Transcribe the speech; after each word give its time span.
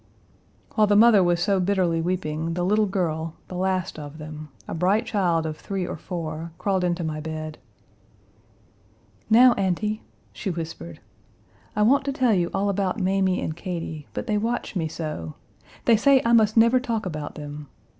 While 0.73 0.87
the 0.87 0.95
mother 0.95 1.21
was 1.23 1.39
so 1.43 1.59
bitterly 1.59 2.01
weeping, 2.01 2.55
the 2.55 2.65
little 2.65 2.87
girl, 2.87 3.35
the 3.49 3.55
last 3.55 3.99
of 3.99 4.17
them, 4.17 4.49
a 4.67 4.73
bright 4.73 5.05
child 5.05 5.45
of 5.45 5.57
three 5.57 5.85
or 5.85 5.95
four, 5.95 6.51
crawled 6.57 6.83
into 6.83 7.03
my 7.03 7.19
bed. 7.19 7.59
"Now, 9.29 9.53
Auntie," 9.59 10.01
she 10.33 10.49
whispered, 10.49 11.01
"I 11.75 11.83
want 11.83 12.03
to 12.05 12.11
tell 12.13 12.33
you 12.33 12.49
all 12.51 12.67
about 12.67 12.99
Mamie 12.99 13.41
and 13.41 13.55
Katie, 13.55 14.07
but 14.15 14.25
they 14.25 14.39
watch 14.39 14.75
me 14.75 14.87
so. 14.87 15.35
They 15.85 15.97
say 15.97 16.19
I 16.25 16.33
must 16.33 16.57
never 16.57 16.79
talk 16.79 17.05
about 17.05 17.35
them. 17.35 17.67